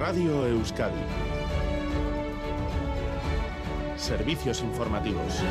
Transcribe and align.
Radio 0.00 0.46
Euskadi. 0.46 0.96
Servicios 3.98 4.62
informativos. 4.62 5.42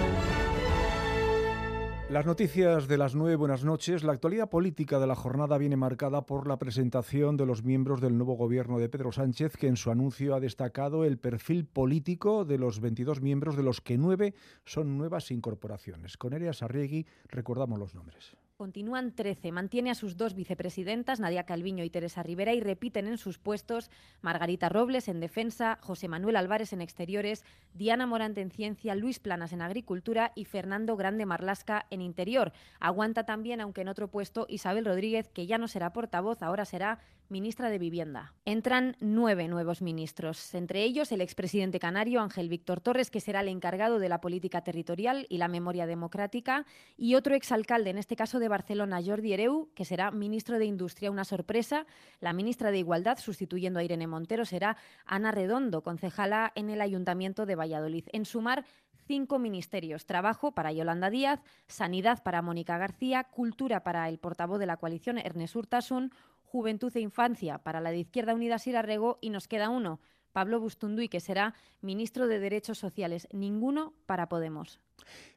Las 2.09 2.25
noticias 2.25 2.87
de 2.87 2.97
las 2.97 3.13
nueve, 3.13 3.35
buenas 3.35 3.63
noches. 3.63 4.03
La 4.03 4.13
actualidad 4.13 4.49
política 4.49 4.97
de 4.97 5.05
la 5.05 5.13
jornada 5.13 5.59
viene 5.59 5.77
marcada 5.77 6.25
por 6.25 6.47
la 6.47 6.57
presentación 6.57 7.37
de 7.37 7.45
los 7.45 7.63
miembros 7.63 8.01
del 8.01 8.17
nuevo 8.17 8.33
gobierno 8.33 8.79
de 8.79 8.89
Pedro 8.89 9.11
Sánchez, 9.11 9.55
que 9.55 9.67
en 9.67 9.77
su 9.77 9.91
anuncio 9.91 10.33
ha 10.33 10.39
destacado 10.39 11.05
el 11.05 11.19
perfil 11.19 11.67
político 11.67 12.43
de 12.43 12.57
los 12.57 12.79
22 12.79 13.21
miembros, 13.21 13.55
de 13.55 13.61
los 13.61 13.81
que 13.81 13.99
nueve 13.99 14.33
son 14.65 14.97
nuevas 14.97 15.29
incorporaciones. 15.29 16.17
Con 16.17 16.33
Ereas 16.33 16.63
Arriegui 16.63 17.05
recordamos 17.27 17.77
los 17.77 17.93
nombres. 17.93 18.35
Continúan 18.59 19.15
13. 19.15 19.53
Mantiene 19.53 19.89
a 19.89 19.95
sus 19.95 20.17
dos 20.17 20.35
vicepresidentas, 20.35 21.21
Nadia 21.21 21.45
Calviño 21.45 21.85
y 21.85 21.89
Teresa 21.89 22.23
Rivera, 22.23 22.53
y 22.53 22.59
repiten 22.59 23.07
en 23.07 23.17
sus 23.17 23.37
puestos 23.37 23.89
Margarita 24.19 24.67
Robles 24.67 25.07
en 25.07 25.21
defensa, 25.21 25.77
José 25.81 26.09
Manuel 26.09 26.35
Álvarez 26.35 26.73
en 26.73 26.81
exteriores, 26.81 27.45
Diana 27.73 28.05
Morante 28.05 28.41
en 28.41 28.51
ciencia, 28.51 28.95
Luis 28.95 29.19
Planas 29.19 29.53
en 29.53 29.61
agricultura 29.61 30.33
y 30.35 30.43
Fernando 30.43 30.97
Grande 30.97 31.25
Marlasca 31.25 31.85
en 31.89 32.01
interior. 32.01 32.51
Aguanta 32.81 33.25
también, 33.25 33.61
aunque 33.61 33.79
en 33.79 33.87
otro 33.87 34.09
puesto, 34.09 34.45
Isabel 34.49 34.83
Rodríguez, 34.83 35.29
que 35.29 35.47
ya 35.47 35.57
no 35.57 35.69
será 35.69 35.93
portavoz, 35.93 36.43
ahora 36.43 36.65
será 36.65 36.99
ministra 37.29 37.69
de 37.69 37.77
Vivienda. 37.77 38.33
Entran 38.45 38.97
nueve 38.99 39.47
nuevos 39.47 39.81
ministros, 39.81 40.53
entre 40.55 40.83
ellos 40.83 41.11
el 41.11 41.21
expresidente 41.21 41.79
canario 41.79 42.21
Ángel 42.21 42.49
Víctor 42.49 42.81
Torres, 42.81 43.11
que 43.11 43.21
será 43.21 43.41
el 43.41 43.47
encargado 43.47 43.99
de 43.99 44.09
la 44.09 44.19
política 44.19 44.63
territorial 44.63 45.27
y 45.29 45.37
la 45.37 45.47
memoria 45.47 45.85
democrática, 45.85 46.65
y 46.97 47.15
otro 47.15 47.35
exalcalde, 47.35 47.91
en 47.91 47.99
este 47.99 48.15
caso 48.15 48.39
de 48.39 48.47
Barcelona, 48.47 49.01
Jordi 49.05 49.33
Hereu, 49.33 49.69
que 49.75 49.85
será 49.85 50.11
ministro 50.11 50.57
de 50.57 50.65
Industria. 50.65 51.11
Una 51.11 51.23
sorpresa, 51.23 51.85
la 52.19 52.33
ministra 52.33 52.71
de 52.71 52.79
Igualdad, 52.79 53.19
sustituyendo 53.19 53.79
a 53.79 53.83
Irene 53.83 54.07
Montero, 54.07 54.45
será 54.45 54.77
Ana 55.05 55.31
Redondo, 55.31 55.83
concejala 55.83 56.51
en 56.55 56.69
el 56.69 56.81
Ayuntamiento 56.81 57.45
de 57.45 57.55
Valladolid. 57.55 58.05
En 58.11 58.25
sumar, 58.25 58.65
cinco 59.07 59.39
ministerios. 59.39 60.05
Trabajo 60.05 60.51
para 60.51 60.71
Yolanda 60.71 61.09
Díaz, 61.09 61.41
Sanidad 61.67 62.21
para 62.23 62.41
Mónica 62.41 62.77
García, 62.77 63.23
Cultura 63.23 63.83
para 63.83 64.07
el 64.07 64.19
portavoz 64.19 64.59
de 64.59 64.67
la 64.67 64.77
coalición 64.77 65.17
Ernest 65.17 65.55
Urtasun, 65.55 66.11
Juventud 66.51 66.91
e 66.95 66.99
Infancia 66.99 67.59
para 67.59 67.79
la 67.79 67.91
de 67.91 67.99
Izquierda 67.99 68.33
Unida 68.33 68.57
Sira 68.57 68.81
Rego 68.81 69.19
y 69.21 69.29
nos 69.29 69.47
queda 69.47 69.69
uno, 69.69 69.99
Pablo 70.33 70.59
Bustunduy, 70.59 71.07
que 71.07 71.19
será 71.19 71.53
ministro 71.81 72.27
de 72.27 72.39
Derechos 72.39 72.79
Sociales. 72.79 73.27
Ninguno 73.31 73.93
para 74.07 74.29
Podemos. 74.29 74.79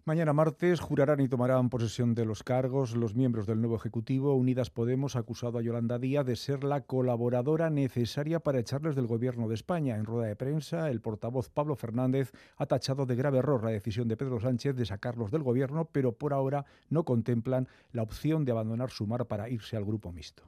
Mañana 0.04 0.32
martes 0.32 0.80
jurarán 0.80 1.20
y 1.20 1.28
tomarán 1.28 1.68
posesión 1.68 2.14
de 2.14 2.24
los 2.24 2.42
cargos 2.42 2.96
los 2.96 3.14
miembros 3.14 3.46
del 3.46 3.60
nuevo 3.60 3.76
Ejecutivo. 3.76 4.34
Unidas 4.34 4.70
Podemos 4.70 5.14
ha 5.14 5.20
acusado 5.20 5.58
a 5.58 5.62
Yolanda 5.62 5.98
Díaz 5.98 6.24
de 6.24 6.34
ser 6.34 6.64
la 6.64 6.80
colaboradora 6.80 7.68
necesaria 7.68 8.40
para 8.40 8.58
echarles 8.58 8.96
del 8.96 9.06
Gobierno 9.06 9.48
de 9.48 9.54
España. 9.54 9.96
En 9.96 10.06
rueda 10.06 10.28
de 10.28 10.36
prensa, 10.36 10.90
el 10.90 11.02
portavoz 11.02 11.50
Pablo 11.50 11.76
Fernández 11.76 12.32
ha 12.56 12.66
tachado 12.66 13.04
de 13.04 13.16
grave 13.16 13.38
error 13.38 13.62
la 13.64 13.70
decisión 13.70 14.08
de 14.08 14.16
Pedro 14.16 14.40
Sánchez 14.40 14.74
de 14.76 14.86
sacarlos 14.86 15.30
del 15.30 15.42
Gobierno, 15.42 15.90
pero 15.92 16.12
por 16.12 16.32
ahora 16.32 16.64
no 16.88 17.04
contemplan 17.04 17.68
la 17.92 18.02
opción 18.02 18.44
de 18.44 18.52
abandonar 18.52 18.90
su 18.90 19.06
mar 19.06 19.26
para 19.26 19.50
irse 19.50 19.76
al 19.76 19.84
grupo 19.84 20.10
mixto. 20.10 20.42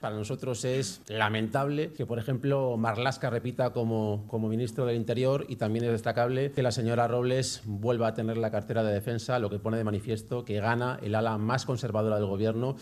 Para 0.00 0.16
nosotros 0.16 0.64
es 0.64 1.02
lamentable 1.08 1.92
que, 1.92 2.06
por 2.06 2.18
ejemplo, 2.18 2.78
Marlasca 2.78 3.28
repita 3.28 3.74
como, 3.74 4.24
como, 4.28 4.48
ministro 4.48 4.86
del 4.86 4.96
Interior 4.96 5.44
y 5.46 5.56
también 5.56 5.84
es 5.84 5.90
destacable 5.90 6.52
que 6.52 6.62
la 6.62 6.72
señora 6.72 7.06
Robles 7.06 7.60
vuelva 7.66 8.08
a 8.08 8.14
tener 8.14 8.38
la 8.38 8.50
cartera 8.50 8.82
de 8.82 8.94
defensa, 8.94 9.38
lo 9.38 9.50
que 9.50 9.58
pone 9.58 9.76
de 9.76 9.84
manifiesto 9.84 10.42
que 10.46 10.58
gana 10.58 10.98
el 11.02 11.14
ala 11.14 11.36
más 11.36 11.66
conservadora 11.66 12.16
del 12.16 12.24
Gobierno. 12.24 12.76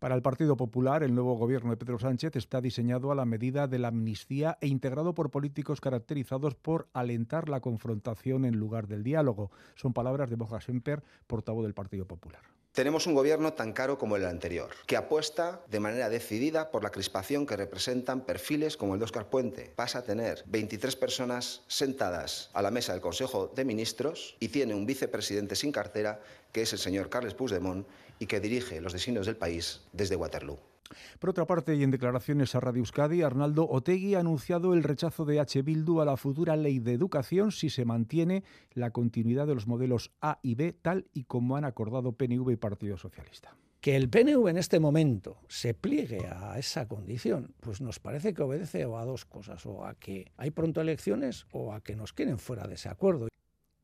Para 0.00 0.16
el 0.16 0.22
Partido 0.22 0.56
Popular, 0.56 1.04
el 1.04 1.14
nuevo 1.14 1.36
gobierno 1.36 1.70
de 1.70 1.76
Pedro 1.76 2.00
Sánchez 2.00 2.34
está 2.34 2.60
diseñado 2.60 3.12
a 3.12 3.14
la 3.14 3.24
medida 3.24 3.68
de 3.68 3.78
la 3.78 3.88
amnistía 3.88 4.58
e 4.60 4.66
integrado 4.66 5.14
por 5.14 5.30
políticos 5.30 5.80
caracterizados 5.80 6.56
por 6.56 6.88
alentar 6.92 7.48
la 7.48 7.60
confrontación 7.60 8.44
en 8.44 8.58
lugar 8.58 8.88
del 8.88 9.04
diálogo. 9.04 9.52
Son 9.76 9.92
palabras 9.92 10.28
de 10.28 10.34
Borja 10.34 10.60
Semper, 10.60 11.04
portavoz 11.28 11.62
del 11.62 11.72
Partido 11.72 12.04
Popular. 12.04 12.53
Tenemos 12.74 13.06
un 13.06 13.14
gobierno 13.14 13.52
tan 13.52 13.72
caro 13.72 13.98
como 13.98 14.16
el 14.16 14.26
anterior, 14.26 14.70
que 14.86 14.96
apuesta 14.96 15.60
de 15.70 15.78
manera 15.78 16.08
decidida 16.08 16.72
por 16.72 16.82
la 16.82 16.90
crispación 16.90 17.46
que 17.46 17.56
representan 17.56 18.22
perfiles 18.22 18.76
como 18.76 18.94
el 18.94 18.98
de 18.98 19.04
Óscar 19.04 19.30
Puente. 19.30 19.72
Pasa 19.76 20.00
a 20.00 20.02
tener 20.02 20.42
23 20.46 20.96
personas 20.96 21.62
sentadas 21.68 22.50
a 22.52 22.62
la 22.62 22.72
mesa 22.72 22.90
del 22.90 23.00
Consejo 23.00 23.46
de 23.54 23.64
Ministros 23.64 24.34
y 24.40 24.48
tiene 24.48 24.74
un 24.74 24.86
vicepresidente 24.86 25.54
sin 25.54 25.70
cartera, 25.70 26.20
que 26.50 26.62
es 26.62 26.72
el 26.72 26.80
señor 26.80 27.10
Carles 27.10 27.34
Puigdemont, 27.34 27.86
y 28.18 28.26
que 28.26 28.40
dirige 28.40 28.80
los 28.80 28.92
designios 28.92 29.26
del 29.26 29.36
país 29.36 29.82
desde 29.92 30.16
Waterloo. 30.16 30.73
Por 31.18 31.30
otra 31.30 31.46
parte, 31.46 31.74
y 31.74 31.82
en 31.82 31.90
declaraciones 31.90 32.54
a 32.54 32.60
Radio 32.60 32.80
Euskadi, 32.80 33.22
Arnaldo 33.22 33.68
Otegui 33.68 34.14
ha 34.14 34.20
anunciado 34.20 34.74
el 34.74 34.82
rechazo 34.82 35.24
de 35.24 35.40
H. 35.40 35.62
Bildu 35.62 36.00
a 36.00 36.04
la 36.04 36.16
futura 36.16 36.56
ley 36.56 36.78
de 36.78 36.92
educación 36.92 37.52
si 37.52 37.70
se 37.70 37.84
mantiene 37.84 38.44
la 38.72 38.90
continuidad 38.90 39.46
de 39.46 39.54
los 39.54 39.66
modelos 39.66 40.12
A 40.20 40.38
y 40.42 40.54
B, 40.54 40.72
tal 40.72 41.06
y 41.12 41.24
como 41.24 41.56
han 41.56 41.64
acordado 41.64 42.12
PNV 42.12 42.50
y 42.50 42.56
Partido 42.56 42.96
Socialista. 42.96 43.56
Que 43.80 43.96
el 43.96 44.08
PNV 44.08 44.48
en 44.48 44.56
este 44.56 44.80
momento 44.80 45.36
se 45.46 45.74
pliegue 45.74 46.26
a 46.26 46.58
esa 46.58 46.88
condición, 46.88 47.54
pues 47.60 47.82
nos 47.82 47.98
parece 47.98 48.32
que 48.32 48.42
obedece 48.42 48.84
a 48.84 49.04
dos 49.04 49.26
cosas, 49.26 49.66
o 49.66 49.84
a 49.84 49.94
que 49.94 50.32
hay 50.38 50.50
pronto 50.50 50.80
elecciones 50.80 51.46
o 51.52 51.72
a 51.72 51.82
que 51.82 51.94
nos 51.94 52.14
quieren 52.14 52.38
fuera 52.38 52.66
de 52.66 52.74
ese 52.74 52.88
acuerdo. 52.88 53.28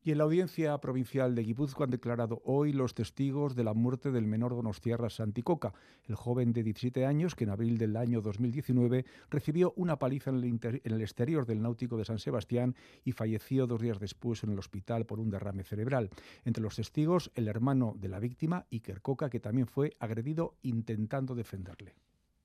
Y 0.03 0.11
en 0.11 0.17
la 0.17 0.23
audiencia 0.23 0.75
provincial 0.79 1.35
de 1.35 1.43
Guipúzcoa 1.43 1.83
han 1.83 1.91
declarado 1.91 2.41
hoy 2.43 2.73
los 2.73 2.95
testigos 2.95 3.55
de 3.55 3.63
la 3.63 3.75
muerte 3.75 4.09
del 4.09 4.25
menor 4.25 4.55
Donostiarra 4.55 5.11
Santicoca, 5.11 5.75
el 6.07 6.15
joven 6.15 6.53
de 6.53 6.63
17 6.63 7.05
años 7.05 7.35
que 7.35 7.43
en 7.43 7.51
abril 7.51 7.77
del 7.77 7.95
año 7.95 8.19
2019 8.19 9.05
recibió 9.29 9.73
una 9.75 9.99
paliza 9.99 10.31
en 10.31 10.59
el, 10.83 11.01
exterior 11.01 11.45
del 11.45 11.61
náutico 11.61 11.97
de 11.97 12.05
San 12.05 12.17
Sebastián 12.17 12.75
y 13.05 13.11
falleció 13.11 13.67
dos 13.67 13.79
días 13.79 13.99
después 13.99 14.43
en 14.43 14.49
el 14.49 14.57
hospital 14.57 15.05
por 15.05 15.19
un 15.19 15.29
derrame 15.29 15.63
cerebral. 15.63 16.09
Entre 16.45 16.63
los 16.63 16.77
testigos, 16.77 17.29
el 17.35 17.47
hermano 17.47 17.93
de 17.95 18.07
la 18.07 18.17
víctima, 18.17 18.65
Iker 18.71 19.03
Coca, 19.03 19.29
que 19.29 19.39
también 19.39 19.67
fue 19.67 19.95
agredido 19.99 20.55
intentando 20.63 21.35
defenderle. 21.35 21.93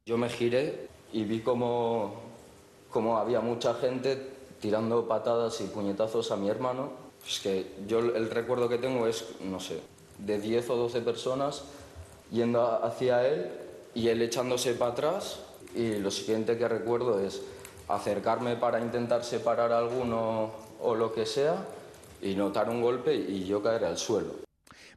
Yo 0.05 0.19
me 0.19 0.29
giré 0.29 0.89
y 1.11 1.25
vi 1.25 1.41
como, 1.41 2.17
como 2.91 3.17
había 3.17 3.41
mucha 3.41 3.73
gente 3.73 4.35
tirando 4.61 5.09
patadas 5.09 5.59
y 5.63 5.65
puñetazos 5.65 6.31
a 6.31 6.37
mi 6.37 6.51
hermano 6.51 7.06
es 7.29 7.41
que 7.41 7.67
yo 7.87 7.99
el 7.99 8.31
recuerdo 8.31 8.69
que 8.69 8.79
tengo 8.79 9.07
es, 9.07 9.25
no 9.41 9.61
sé, 9.61 9.81
de 10.19 10.41
10 10.41 10.71
o 10.71 10.77
12 10.77 11.01
personas 11.01 11.65
yendo 12.31 12.85
hacia 12.85 13.27
él 13.27 13.51
y 13.95 14.09
él 14.09 14.23
echándose 14.23 14.75
para 14.75 14.93
atrás 14.93 15.41
y 15.75 15.97
lo 15.97 16.11
siguiente 16.11 16.57
que 16.57 16.69
recuerdo 16.69 17.21
es 17.21 17.43
acercarme 17.89 18.57
para 18.57 18.81
intentar 18.81 19.25
separar 19.25 19.73
a 19.73 19.79
alguno 19.79 20.51
o 20.81 20.95
lo 20.95 21.13
que 21.13 21.27
sea 21.27 21.65
y 22.23 22.35
notar 22.35 22.69
un 22.69 22.83
golpe 22.83 23.15
y 23.15 23.45
yo 23.45 23.63
caer 23.63 23.85
al 23.85 23.99
suelo. 23.99 24.46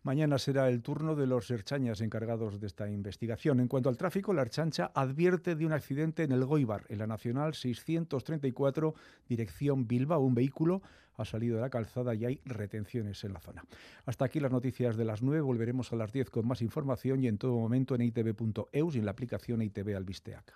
Mañana 0.03 0.37
será 0.37 0.69
el 0.69 0.81
turno 0.81 1.15
de 1.15 1.27
los 1.27 1.51
Erchañas 1.51 2.01
encargados 2.01 2.59
de 2.59 2.67
esta 2.67 2.89
investigación. 2.89 3.59
En 3.59 3.67
cuanto 3.67 3.89
al 3.89 3.97
tráfico, 3.97 4.33
la 4.33 4.43
Erchancha 4.43 4.91
advierte 4.93 5.55
de 5.55 5.65
un 5.65 5.73
accidente 5.73 6.23
en 6.23 6.31
el 6.31 6.45
Goibar, 6.45 6.85
en 6.89 6.99
la 6.99 7.07
Nacional 7.07 7.53
634, 7.53 8.93
dirección 9.27 9.87
Bilbao. 9.87 10.21
Un 10.21 10.35
vehículo 10.35 10.81
ha 11.17 11.25
salido 11.25 11.57
de 11.57 11.61
la 11.61 11.69
calzada 11.69 12.15
y 12.15 12.25
hay 12.25 12.41
retenciones 12.45 13.23
en 13.25 13.33
la 13.33 13.41
zona. 13.41 13.65
Hasta 14.05 14.25
aquí 14.25 14.39
las 14.39 14.51
noticias 14.51 14.95
de 14.95 15.05
las 15.05 15.21
9. 15.21 15.41
Volveremos 15.41 15.91
a 15.91 15.97
las 15.97 16.13
10 16.13 16.29
con 16.29 16.47
más 16.47 16.61
información 16.61 17.21
y 17.21 17.27
en 17.27 17.37
todo 17.37 17.57
momento 17.57 17.95
en 17.95 18.01
itv.eus 18.01 18.95
y 18.95 18.99
en 18.99 19.05
la 19.05 19.11
aplicación 19.11 19.61
ITV 19.61 19.95
Albisteac. 19.97 20.53